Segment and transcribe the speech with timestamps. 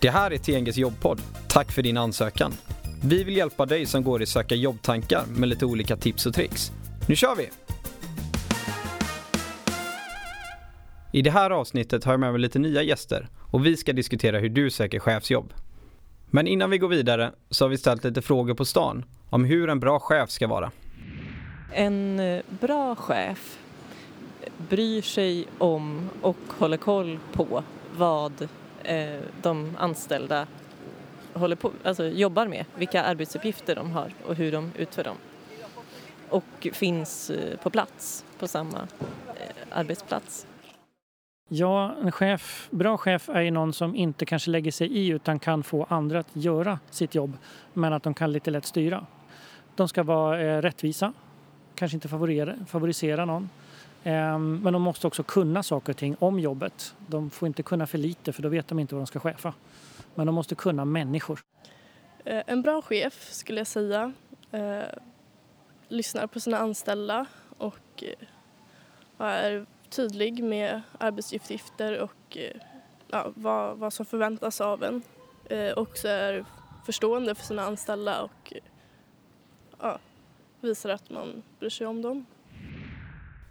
[0.00, 1.20] Det här är TNGs jobbpodd.
[1.48, 2.52] Tack för din ansökan.
[3.04, 6.72] Vi vill hjälpa dig som går i söka jobbtankar med lite olika tips och tricks.
[7.08, 7.50] Nu kör vi!
[11.12, 14.38] I det här avsnittet har jag med mig lite nya gäster och vi ska diskutera
[14.38, 15.52] hur du söker chefsjobb.
[16.30, 19.68] Men innan vi går vidare så har vi ställt lite frågor på stan om hur
[19.68, 20.70] en bra chef ska vara.
[21.72, 23.58] En eh, bra chef
[24.68, 27.62] bryr sig om och håller koll på
[27.96, 28.48] vad
[28.86, 30.46] eh, de anställda
[31.32, 35.16] håller på, alltså jobbar med, vilka arbetsuppgifter de har och hur de utför dem.
[36.28, 38.78] Och finns eh, på plats, på samma
[39.26, 40.46] eh, arbetsplats.
[41.48, 45.38] Ja, en chef, bra chef är ju någon som inte kanske lägger sig i utan
[45.38, 47.36] kan få andra att göra sitt jobb
[47.72, 49.06] men att de kan lite lätt styra.
[49.74, 51.12] De ska vara eh, rättvisa,
[51.74, 52.08] kanske inte
[52.66, 53.48] favorisera någon.
[54.06, 56.94] Ehm, men de måste också kunna saker och ting om jobbet.
[57.06, 59.54] De får inte kunna för lite för då vet de inte vad de ska chefa.
[60.14, 61.40] Men de måste kunna människor.
[62.24, 64.12] Eh, en bra chef skulle jag säga
[64.50, 64.82] eh,
[65.88, 67.26] lyssnar på sina anställda
[67.58, 68.04] och
[69.18, 72.38] eh, är tydlig med arbetsuppgifter och
[73.08, 75.02] ja, vad, vad som förväntas av en.
[75.44, 76.44] Eh, också är
[76.84, 78.52] förstående för sina anställda och
[79.80, 79.98] ja,
[80.60, 82.26] visar att man bryr sig om dem.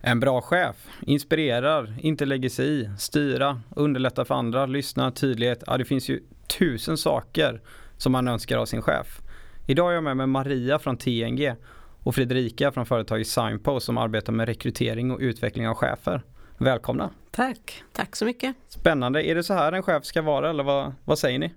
[0.07, 5.63] En bra chef inspirerar, inte lägger sig i, styra, underlätta för andra, lyssna, tydlighet.
[5.67, 6.23] Ja, det finns ju
[6.59, 7.61] tusen saker
[7.97, 9.21] som man önskar av sin chef.
[9.67, 11.55] Idag är jag med mig Maria från TNG
[12.03, 16.23] och Fredrika från företaget Signpost som arbetar med rekrytering och utveckling av chefer.
[16.57, 17.09] Välkomna!
[17.31, 17.83] Tack!
[17.93, 18.55] Tack så mycket!
[18.67, 19.23] Spännande!
[19.23, 21.53] Är det så här en chef ska vara eller vad, vad säger ni?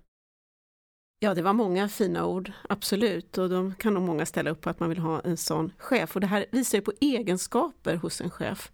[1.20, 3.38] Ja, det var många fina ord, absolut.
[3.38, 6.14] Och de kan nog många ställa upp på att man vill ha en sån chef.
[6.14, 8.72] Och det här visar ju på egenskaper hos en chef.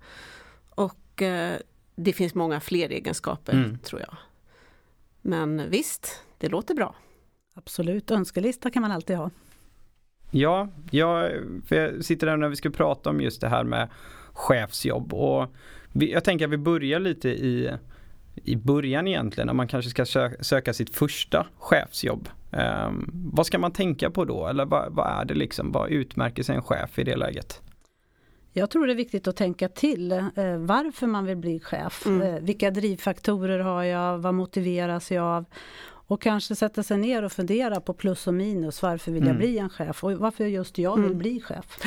[0.71, 1.57] Och eh,
[1.97, 3.79] det finns många fler egenskaper, mm.
[3.79, 4.17] tror jag.
[5.23, 6.95] Men visst, det låter bra.
[7.55, 9.31] Absolut, önskelista kan man alltid ha.
[10.31, 11.31] Ja, jag,
[11.67, 13.89] för jag sitter där när vi ska prata om just det här med
[14.33, 15.15] chefsjobb.
[15.15, 15.55] Och
[15.93, 17.73] vi, jag tänker att vi börjar lite i,
[18.35, 22.29] i början egentligen, när man kanske ska söka, söka sitt första chefsjobb.
[22.51, 24.47] Um, vad ska man tänka på då?
[24.47, 25.73] Eller vad, vad, är det liksom?
[25.73, 27.61] Vad utmärker sig en chef i det läget?
[28.53, 32.07] Jag tror det är viktigt att tänka till eh, varför man vill bli chef.
[32.07, 32.23] Mm.
[32.23, 34.19] Eh, vilka drivfaktorer har jag?
[34.19, 35.45] Vad motiveras jag av?
[36.07, 38.83] Och kanske sätta sig ner och fundera på plus och minus.
[38.83, 39.39] Varför vill jag mm.
[39.39, 40.05] bli en chef?
[40.05, 41.19] Och varför just jag vill mm.
[41.19, 41.79] bli chef?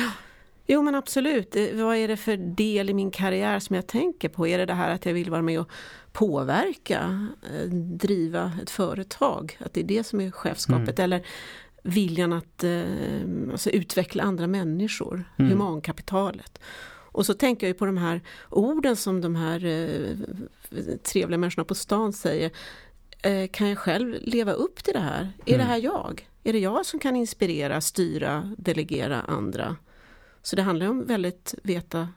[0.70, 4.28] Jo men absolut, eh, vad är det för del i min karriär som jag tänker
[4.28, 4.46] på?
[4.46, 5.70] Är det det här att jag vill vara med och
[6.12, 9.56] påverka, eh, driva ett företag?
[9.60, 10.98] Att det är det som är chefskapet?
[10.98, 11.04] Mm.
[11.04, 11.26] Eller
[11.82, 12.82] viljan att eh,
[13.52, 15.50] alltså, utveckla andra människor, mm.
[15.50, 16.58] humankapitalet.
[17.10, 20.16] Och så tänker jag på de här orden som de här eh,
[21.02, 22.50] trevliga människorna på stan säger.
[23.22, 25.32] Eh, kan jag själv leva upp till det här?
[25.46, 25.66] Är mm.
[25.66, 26.28] det här jag?
[26.44, 29.76] Är det jag som kan inspirera, styra, delegera andra?
[30.42, 32.08] Så det handlar om väldigt veta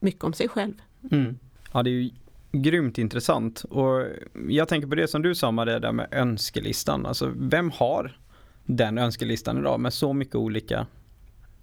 [0.00, 0.74] mycket om sig själv.
[1.10, 1.38] Mm.
[1.72, 2.10] Ja det är ju
[2.52, 4.06] grymt intressant och
[4.48, 7.06] jag tänker på det som du sa Maria där med önskelistan.
[7.06, 8.18] Alltså vem har
[8.64, 10.86] den önskelistan idag med så mycket olika,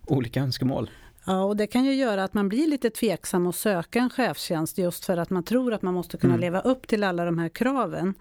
[0.05, 0.89] olika önskemål?
[1.31, 4.77] Ja, och det kan ju göra att man blir lite tveksam att söka en chefstjänst
[4.77, 6.41] just för att man tror att man måste kunna mm.
[6.41, 8.13] leva upp till alla de här kraven.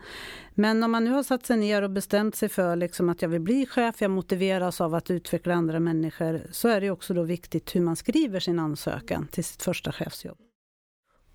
[0.54, 3.28] Men om man nu har satt sig ner och bestämt sig för liksom att jag
[3.28, 7.22] vill bli chef, jag motiveras av att utveckla andra människor, så är det också då
[7.22, 10.49] viktigt hur man skriver sin ansökan till sitt första chefsjobb.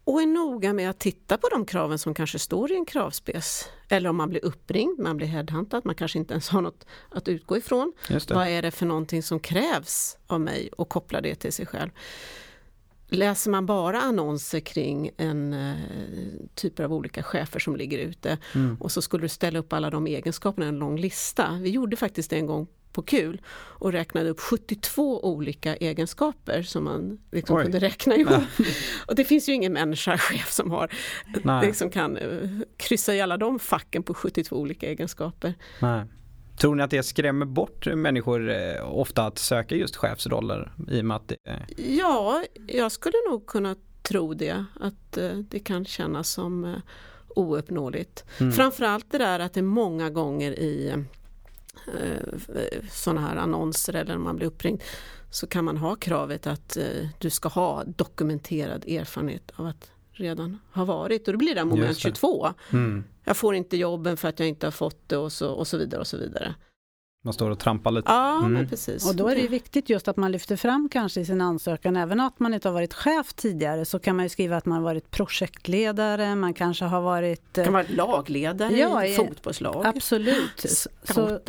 [0.05, 3.69] Och är noga med att titta på de kraven som kanske står i en kravspec.
[3.89, 7.27] Eller om man blir uppringd, man blir headhuntad, man kanske inte ens har något att
[7.27, 7.93] utgå ifrån.
[8.35, 11.89] Vad är det för någonting som krävs av mig och koppla det till sig själv.
[13.07, 15.75] Läser man bara annonser kring en uh,
[16.55, 18.77] typer av olika chefer som ligger ute mm.
[18.79, 21.59] och så skulle du ställa upp alla de egenskaperna i en lång lista.
[21.61, 23.41] Vi gjorde faktiskt det en gång på kul
[23.79, 28.43] och räknade upp 72 olika egenskaper som man liksom kunde räkna ihop.
[29.07, 30.91] och det finns ju ingen människa, chef, som har,
[31.61, 35.53] liksom kan uh, kryssa i alla de facken på 72 olika egenskaper.
[35.79, 36.05] Nej.
[36.57, 41.15] Tror ni att det skrämmer bort människor eh, ofta att söka just chefsroller i och
[41.15, 41.37] att det...
[41.77, 46.77] Ja, jag skulle nog kunna tro det, att eh, det kan kännas som eh,
[47.27, 48.25] ouppnåeligt.
[48.39, 48.51] Mm.
[48.51, 51.03] Framförallt det där att det många gånger i
[52.91, 54.83] sådana här annonser eller när man blir uppringd
[55.31, 56.77] så kan man ha kravet att
[57.19, 61.97] du ska ha dokumenterad erfarenhet av att redan har varit och då blir det moment
[61.97, 62.53] 22.
[62.71, 63.03] Mm.
[63.23, 65.77] Jag får inte jobben för att jag inte har fått det och så, och så
[65.77, 66.55] vidare och så vidare.
[67.25, 68.11] Man står och trampar lite.
[68.11, 68.53] Ja, mm.
[68.53, 69.09] men precis.
[69.09, 72.19] Och då är det viktigt just att man lyfter fram kanske i sin ansökan, även
[72.19, 74.83] att man inte har varit chef tidigare, så kan man ju skriva att man har
[74.83, 77.57] varit projektledare, man kanske har varit...
[77.57, 79.85] Eh, kan vara lagledare ja, i fotbollslag.
[79.85, 80.65] Absolut.
[81.03, 81.39] Så,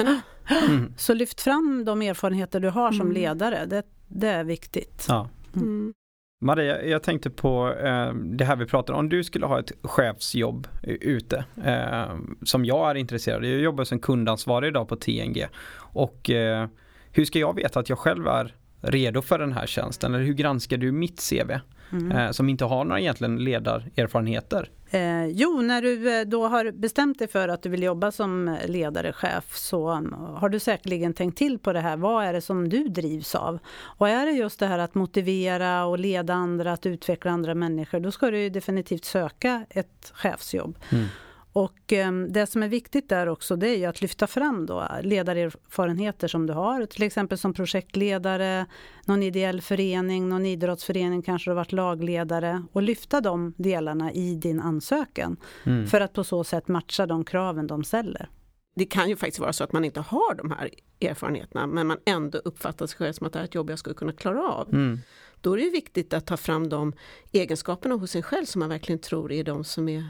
[0.68, 0.94] mm.
[0.98, 3.12] så lyft fram de erfarenheter du har som mm.
[3.12, 5.04] ledare, det, det är viktigt.
[5.08, 5.28] Ja.
[5.56, 5.92] Mm.
[6.38, 9.04] Maria, jag tänkte på eh, det här vi pratade om.
[9.04, 13.44] Om du skulle ha ett chefsjobb ute eh, som jag är intresserad av.
[13.44, 15.46] Jag jobbar som kundansvarig idag på TNG.
[15.78, 16.68] Och eh,
[17.12, 20.14] hur ska jag veta att jag själv är redo för den här tjänsten?
[20.14, 21.52] Eller hur granskar du mitt CV?
[21.92, 22.12] Mm.
[22.12, 24.70] Eh, som inte har några egentligen ledarerfarenheter.
[24.90, 28.58] Eh, jo, när du eh, då har bestämt dig för att du vill jobba som
[28.66, 31.96] ledare, chef, så um, har du säkerligen tänkt till på det här.
[31.96, 33.58] Vad är det som du drivs av?
[33.76, 38.00] Och är det just det här att motivera och leda andra, att utveckla andra människor,
[38.00, 40.78] då ska du definitivt söka ett chefsjobb.
[40.90, 41.06] Mm.
[41.56, 44.88] Och ehm, det som är viktigt där också det är ju att lyfta fram då
[45.02, 48.66] ledarerfarenheter som du har, till exempel som projektledare,
[49.04, 54.34] någon ideell förening, någon idrottsförening kanske du har varit lagledare och lyfta de delarna i
[54.34, 55.86] din ansökan mm.
[55.86, 58.28] för att på så sätt matcha de kraven de ställer.
[58.74, 60.70] Det kan ju faktiskt vara så att man inte har de här
[61.00, 63.94] erfarenheterna men man ändå uppfattar sig själv som att det är ett jobb jag skulle
[63.94, 64.68] kunna klara av.
[64.68, 64.98] Mm.
[65.40, 66.92] Då är det viktigt att ta fram de
[67.32, 70.04] egenskaperna hos en själv som man verkligen tror är de som är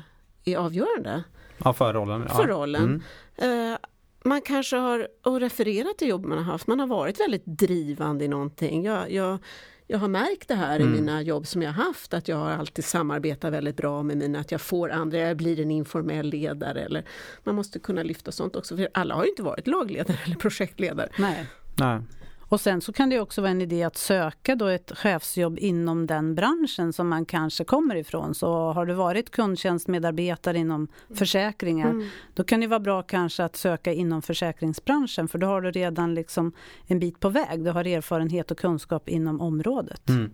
[0.46, 1.22] är avgörande.
[1.64, 2.24] Ja, för rollen.
[2.28, 2.34] Ja.
[2.34, 3.02] För rollen.
[3.38, 3.72] Mm.
[3.72, 3.78] Uh,
[4.24, 8.24] man kanske har och refererat till jobb man har haft, man har varit väldigt drivande
[8.24, 8.84] i någonting.
[8.84, 9.38] Jag, jag,
[9.86, 10.94] jag har märkt det här mm.
[10.94, 14.38] i mina jobb som jag haft, att jag har alltid samarbetat väldigt bra med mina,
[14.38, 16.80] att jag får andra, jag blir en informell ledare.
[16.80, 17.04] Eller,
[17.44, 21.08] man måste kunna lyfta sånt också, för alla har ju inte varit lagledare eller projektledare.
[21.18, 21.46] Nej.
[21.78, 22.00] Nej.
[22.48, 26.06] Och sen så kan det också vara en idé att söka då ett chefsjobb inom
[26.06, 28.34] den branschen som man kanske kommer ifrån.
[28.34, 32.08] Så har du varit kundtjänstmedarbetare inom försäkringar, mm.
[32.34, 36.14] då kan det vara bra kanske att söka inom försäkringsbranschen för då har du redan
[36.14, 36.52] liksom
[36.86, 37.64] en bit på väg.
[37.64, 40.08] Du har erfarenhet och kunskap inom området.
[40.08, 40.30] Mm.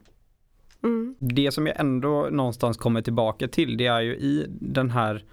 [0.85, 1.15] Mm.
[1.19, 5.25] Det som jag ändå någonstans kommer tillbaka till det är ju i den här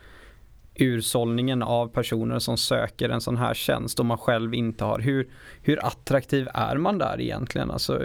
[0.82, 5.00] ursållningen av personer som söker en sån här tjänst och man själv inte har.
[5.00, 5.30] Hur,
[5.62, 7.72] hur attraktiv är man där egentligen?
[7.72, 8.02] Alltså,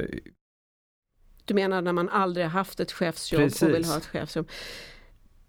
[1.45, 3.63] du menar när man aldrig haft ett chefsjobb Precis.
[3.63, 4.49] och vill ha ett chefsjobb?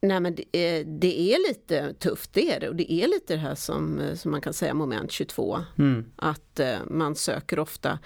[0.01, 2.69] Nej men det är, det är, lite tufft, det är det.
[2.69, 5.59] Och det är lite det här som, som man kan säga moment 22.
[5.77, 6.05] Mm.
[6.15, 7.99] Att uh, man söker ofta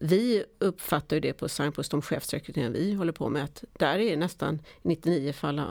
[0.00, 4.62] vi uppfattar det på Signpost, de chefsrekryteringar vi håller på med, att där är nästan
[4.82, 5.62] 99 fall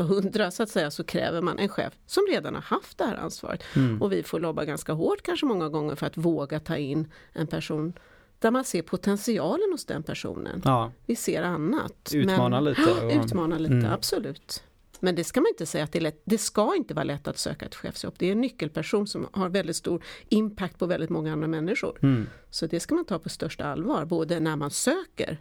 [0.00, 3.16] 100 så att säga så kräver man en chef som redan har haft det här
[3.16, 3.62] ansvaret.
[3.76, 4.02] Mm.
[4.02, 7.46] Och vi får lobba ganska hårt kanske många gånger för att våga ta in en
[7.46, 7.92] person
[8.38, 10.62] där man ser potentialen hos den personen.
[10.64, 10.92] Ja.
[11.06, 12.10] Vi ser annat.
[12.14, 12.90] Utmana men, lite.
[12.90, 13.24] Och...
[13.24, 13.92] Utmana lite, mm.
[13.92, 14.64] absolut.
[15.00, 16.22] Men det ska man inte säga att det är lätt.
[16.24, 18.14] Det ska inte vara lätt att söka ett chefsjobb.
[18.18, 21.98] Det är en nyckelperson som har väldigt stor impact på väldigt många andra människor.
[22.02, 22.26] Mm.
[22.50, 25.38] Så det ska man ta på största allvar, både när man söker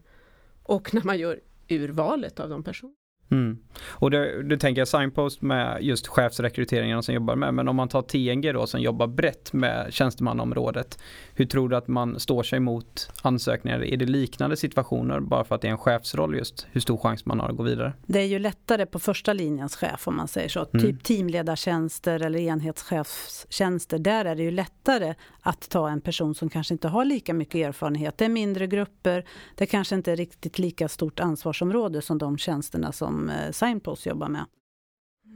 [0.64, 1.40] och när man gör
[1.70, 2.99] urvalet av de personerna.
[3.32, 3.58] Mm.
[3.88, 8.02] Och det, du tänker signpost med just chefsrekryteringen som jobbar med, men om man tar
[8.02, 11.00] TNG då som jobbar brett med tjänstemannaområdet,
[11.34, 13.84] hur tror du att man står sig mot ansökningar?
[13.84, 17.26] Är det liknande situationer bara för att det är en chefsroll just, hur stor chans
[17.26, 17.94] man har att gå vidare?
[18.06, 20.86] Det är ju lättare på första linjens chef om man säger så, mm.
[20.86, 26.74] typ teamledartjänster eller enhetschefstjänster, där är det ju lättare att ta en person som kanske
[26.74, 28.18] inte har lika mycket erfarenhet.
[28.18, 32.92] Det är mindre grupper, det kanske inte är riktigt lika stort ansvarsområde som de tjänsterna
[32.92, 34.46] som som eh, Signpost jobbar med.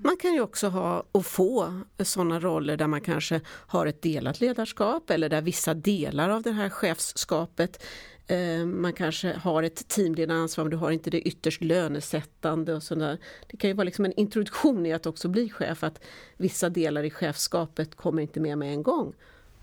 [0.03, 4.41] Man kan ju också ha och få sådana roller där man kanske har ett delat
[4.41, 7.83] ledarskap eller där vissa delar av det här chefskapet
[8.27, 13.17] eh, man kanske har ett teamledaransvar men du har inte det ytterst lönesättande och sådär.
[13.47, 15.99] Det kan ju vara liksom en introduktion i att också bli chef att
[16.37, 19.13] vissa delar i chefskapet kommer inte med med en gång.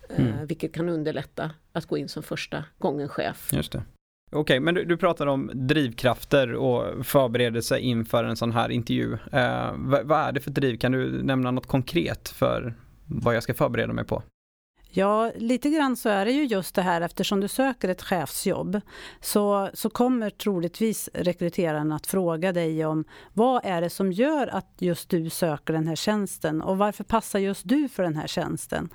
[0.09, 0.47] Eh, mm.
[0.47, 3.49] Vilket kan underlätta att gå in som första gången chef.
[3.53, 3.83] Just det.
[4.33, 9.17] Okej, okay, men du, du pratar om drivkrafter och förberedelse inför en sån här intervju.
[9.31, 10.77] Eh, vad, vad, är det för driv?
[10.77, 12.73] Kan du nämna något konkret för
[13.05, 14.23] vad jag ska förbereda mig på?
[14.93, 18.81] Ja, lite grann så är det ju just det här eftersom du söker ett chefsjobb
[19.21, 24.75] så, så kommer troligtvis rekryteraren att fråga dig om vad är det som gör att
[24.79, 28.89] just du söker den här tjänsten och varför passar just du för den här tjänsten?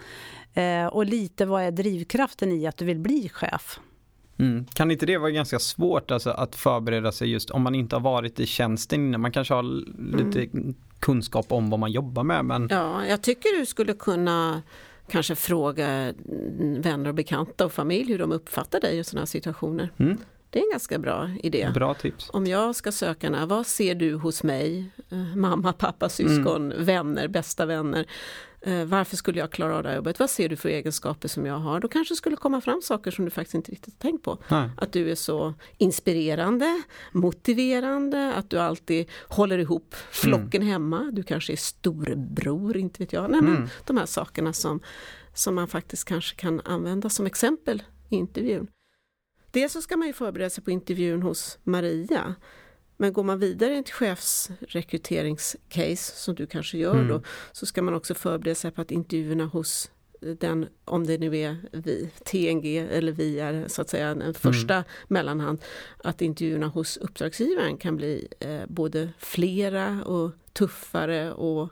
[0.54, 3.80] Eh, och lite vad är drivkraften i att du vill bli chef?
[4.38, 4.64] Mm.
[4.72, 8.00] Kan inte det vara ganska svårt alltså, att förbereda sig just om man inte har
[8.00, 9.20] varit i tjänsten innan?
[9.20, 9.62] Man kanske har
[10.16, 10.74] lite mm.
[11.00, 12.44] kunskap om vad man jobbar med.
[12.44, 12.68] Men...
[12.70, 14.62] Ja, jag tycker du skulle kunna
[15.10, 16.12] kanske fråga
[16.78, 19.90] vänner och bekanta och familj hur de uppfattar dig i sådana här situationer.
[19.96, 20.18] Mm.
[20.50, 21.70] Det är en ganska bra idé.
[21.74, 22.30] Bra tips.
[22.32, 24.90] Om jag ska söka, vad ser du hos mig?
[25.10, 26.84] Eh, mamma, pappa, syskon, mm.
[26.84, 28.06] vänner, bästa vänner.
[28.60, 30.18] Eh, varför skulle jag klara av det här jobbet?
[30.18, 31.80] Vad ser du för egenskaper som jag har?
[31.80, 34.38] Då kanske skulle komma fram saker som du faktiskt inte riktigt tänkt på.
[34.48, 34.70] Nej.
[34.76, 40.72] Att du är så inspirerande, motiverande, att du alltid håller ihop flocken mm.
[40.72, 41.10] hemma.
[41.12, 43.30] Du kanske är storebror, inte vet jag.
[43.30, 43.68] Nej, men mm.
[43.84, 44.80] De här sakerna som,
[45.34, 48.66] som man faktiskt kanske kan använda som exempel i intervjun.
[49.56, 52.34] Dels så ska man ju förbereda sig på intervjun hos Maria.
[52.96, 57.08] Men går man vidare till chefsrekryteringscase som du kanske gör mm.
[57.08, 57.22] då
[57.52, 61.56] så ska man också förbereda sig på att intervjuerna hos den, om det nu är
[61.72, 64.86] vi, TNG eller vi är så att säga en första mm.
[65.08, 65.58] mellanhand,
[66.04, 71.70] att intervjuerna hos uppdragsgivaren kan bli eh, både flera och tuffare och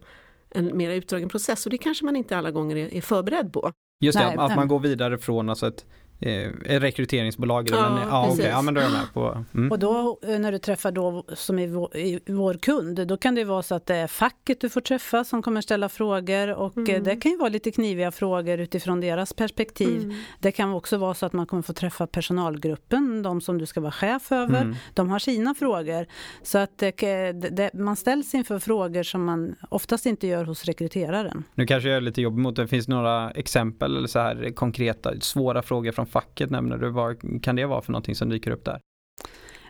[0.50, 3.72] en mer utdragen process och det kanske man inte alla gånger är, är förberedd på.
[4.00, 5.86] Just det, Nej, att man går vidare från alltså ett
[6.24, 7.68] eh, rekryteringsbolag.
[7.70, 9.44] Ja, men, ja, okay, ja, men då är jag med på.
[9.54, 9.72] Mm.
[9.72, 13.34] Och då eh, när du träffar då som är vår, i vår kund, då kan
[13.34, 16.78] det vara så att det är facket du får träffa som kommer ställa frågor och
[16.78, 17.04] eh, mm.
[17.04, 20.02] det kan ju vara lite kniviga frågor utifrån deras perspektiv.
[20.02, 20.16] Mm.
[20.40, 23.80] Det kan också vara så att man kommer få träffa personalgruppen, de som du ska
[23.80, 24.62] vara chef över.
[24.62, 24.76] Mm.
[24.94, 26.06] De har sina frågor.
[26.42, 31.44] Så att det, det, man ställs inför frågor som man oftast inte gör hos rekryteraren.
[31.54, 32.68] Nu kanske jag är lite jobbig mot det.
[32.68, 36.90] Finns några exempel eller så här konkreta svåra frågor från facket nämner du.
[36.90, 38.80] Vad kan det vara för någonting som dyker upp där?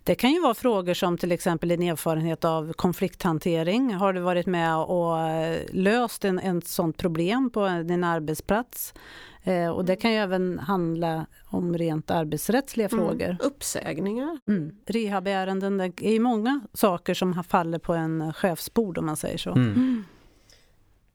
[0.04, 3.94] Det kan ju vara frågor som till exempel din erfarenhet av konflikthantering.
[3.94, 8.94] Har du varit med och eh, löst en, en sånt problem på din arbetsplats?
[9.42, 13.06] Eh, och det kan ju även handla om rent arbetsrättsliga mm.
[13.06, 13.36] frågor.
[13.40, 14.38] Uppsägningar.
[14.48, 14.70] Mm.
[14.86, 19.50] Rehabärenden, det är ju många saker som faller på en chefsbord om man säger så.
[19.50, 20.04] Mm.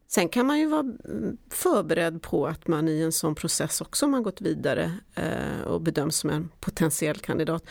[0.10, 0.24] Mm.
[0.24, 0.86] Sen kan man ju vara
[1.50, 5.82] förberedd på att man i en sån process också, om man gått vidare eh, och
[5.82, 7.64] bedöms som en potentiell kandidat,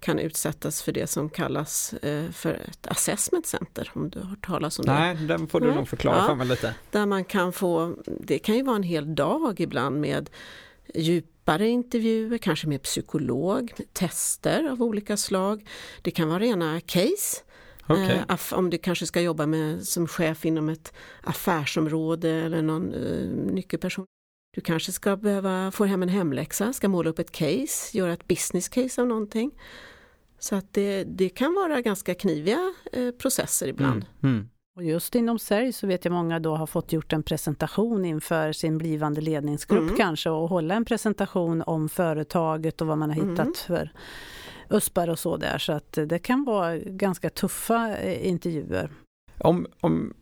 [0.00, 4.46] kan utsättas för det som kallas eh, för ett assessment center, om du har hört
[4.46, 4.92] talas om det?
[4.92, 5.76] Nej, den får du Nej.
[5.76, 6.74] nog förklara ja, för mig lite.
[6.90, 10.30] Där man kan få, det kan ju vara en hel dag ibland med
[10.94, 15.66] djupare intervjuer, kanske med psykolog, tester av olika slag.
[16.02, 17.42] Det kan vara rena case
[17.88, 18.18] Okay.
[18.28, 23.52] Eh, om du kanske ska jobba med, som chef inom ett affärsområde eller någon uh,
[23.52, 24.06] nyckelperson.
[24.54, 28.28] Du kanske ska behöva få hem en hemläxa, ska måla upp ett case, göra ett
[28.28, 29.50] business case av någonting.
[30.38, 34.04] Så att det, det kan vara ganska kniviga eh, processer ibland.
[34.22, 34.34] Mm.
[34.34, 34.48] Mm.
[34.76, 38.52] Och just inom sälj så vet jag många då har fått gjort en presentation inför
[38.52, 39.96] sin blivande ledningsgrupp mm.
[39.96, 43.54] kanske och hålla en presentation om företaget och vad man har hittat mm.
[43.54, 43.92] för
[44.70, 45.58] USPar och så där.
[45.58, 48.90] Så att det kan vara ganska tuffa eh, intervjuer.
[49.38, 50.14] Om, om,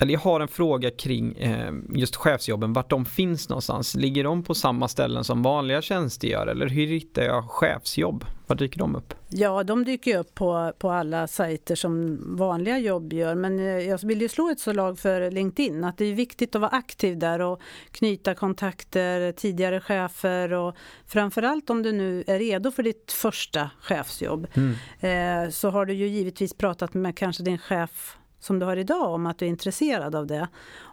[0.00, 3.94] eller jag har en fråga kring eh, just chefsjobben, vart de finns någonstans.
[3.94, 8.24] Ligger de på samma ställen som vanliga tjänster gör eller hur hittar jag chefsjobb?
[8.46, 9.14] Var dyker de upp?
[9.28, 13.34] Ja, de dyker upp på, på alla sajter som vanliga jobb gör.
[13.34, 16.60] Men eh, jag vill ju slå ett slag för LinkedIn, att det är viktigt att
[16.60, 20.76] vara aktiv där och knyta kontakter, tidigare chefer och
[21.06, 25.46] framförallt om du nu är redo för ditt första chefsjobb mm.
[25.46, 29.14] eh, så har du ju givetvis pratat med kanske din chef som du har idag
[29.14, 30.48] om att du är intresserad av det.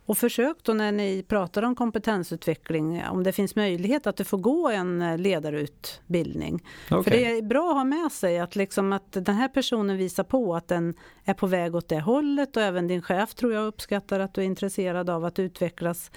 [0.08, 4.38] Och försök då när ni pratar om kompetensutveckling om det finns möjlighet att du får
[4.38, 6.64] gå en eh, ledarutbildning.
[6.92, 7.04] Okay.
[7.04, 10.24] För det är bra att ha med sig att, liksom att den här personen visar
[10.24, 13.68] på att den är på väg åt det hållet och även din chef tror jag
[13.68, 16.12] uppskattar att du är intresserad av att utvecklas.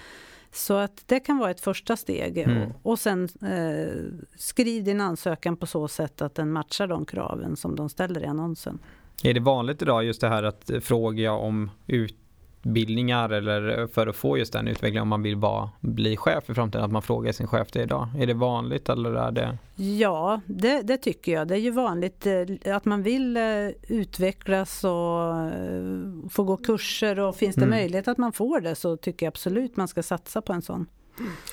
[0.53, 2.37] Så att det kan vara ett första steg.
[2.37, 2.63] Mm.
[2.63, 7.55] Och, och sen eh, skriv din ansökan på så sätt att den matchar de kraven
[7.55, 8.79] som de ställer i annonsen.
[9.23, 14.37] Är det vanligt idag just det här att fråga om utbildningar eller för att få
[14.37, 17.47] just den utvecklingen om man vill vara, bli chef i framtiden, att man frågar sin
[17.47, 18.09] chef det idag?
[18.17, 19.57] Är det vanligt eller är det?
[19.75, 21.47] Ja, det, det tycker jag.
[21.47, 23.43] Det är ju vanligt eh, att man vill eh,
[23.87, 27.77] utvecklas och eh, få gå kurser och finns det mm.
[27.77, 30.87] möjlighet att man får det så tycker jag absolut man ska satsa på en sån.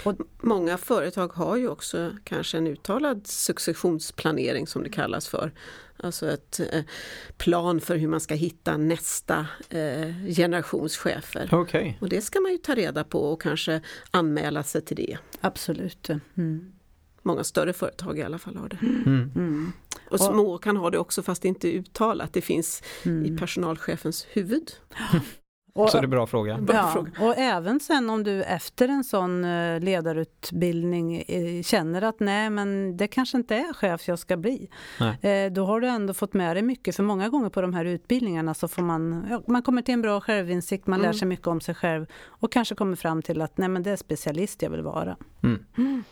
[0.05, 5.53] Och många företag har ju också kanske en uttalad successionsplanering som det kallas för.
[6.03, 6.83] Alltså ett eh,
[7.37, 11.55] plan för hur man ska hitta nästa eh, generations chefer.
[11.55, 11.95] Okay.
[12.01, 15.19] Och det ska man ju ta reda på och kanske anmäla sig till det.
[15.41, 16.11] Absolut.
[16.35, 16.73] Mm.
[17.23, 18.79] Många större företag i alla fall har det.
[18.83, 19.33] Mm.
[19.37, 19.73] Mm.
[20.11, 22.33] Och små kan ha det också fast det inte är uttalat.
[22.33, 23.37] Det finns i mm.
[23.37, 24.73] personalchefens huvud.
[25.73, 26.61] Och, så det är bra fråga.
[26.69, 32.51] Ja, och även sen om du efter en sån eh, ledarutbildning eh, känner att nej
[32.51, 34.71] men det kanske inte är chef jag ska bli.
[35.01, 35.45] Nej.
[35.47, 37.85] Eh, då har du ändå fått med dig mycket för många gånger på de här
[37.85, 41.11] utbildningarna så får man, ja, man kommer till en bra självinsikt, man mm.
[41.11, 43.91] lär sig mycket om sig själv och kanske kommer fram till att nej men det
[43.91, 45.17] är specialist jag vill vara.
[45.43, 45.65] Mm.
[45.79, 46.05] Mm.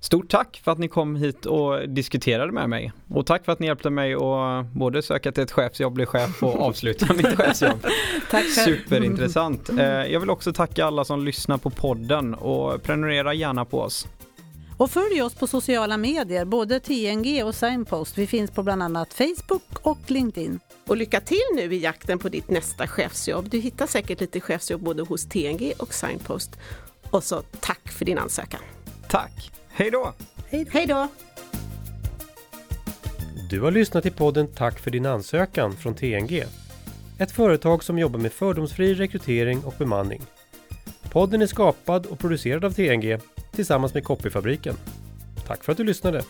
[0.00, 2.92] Stort tack för att ni kom hit och diskuterade med mig.
[3.08, 6.42] Och tack för att ni hjälpte mig att både söka till ett chefsjobb, bli chef
[6.42, 7.86] och avsluta mitt chefsjobb.
[8.30, 9.70] tack Superintressant.
[9.78, 14.08] Eh, jag vill också tacka alla som lyssnar på podden och prenumerera gärna på oss.
[14.76, 18.18] Och följ oss på sociala medier, både TNG och Signpost.
[18.18, 20.60] Vi finns på bland annat Facebook och LinkedIn.
[20.86, 23.48] Och lycka till nu i jakten på ditt nästa chefsjobb.
[23.48, 26.50] Du hittar säkert lite chefsjobb både hos TNG och Signpost.
[27.10, 28.60] Och så tack för din ansökan.
[29.08, 29.52] Tack!
[29.78, 30.12] Hej då!
[30.50, 31.08] Hej då!
[33.50, 36.44] Du har lyssnat till podden Tack för din ansökan från TNG.
[37.18, 40.22] Ett företag som jobbar med fördomsfri rekrytering och bemanning.
[41.10, 43.18] Podden är skapad och producerad av TNG
[43.52, 44.74] tillsammans med Copyfabriken.
[45.46, 46.22] Tack för att du lyssnade!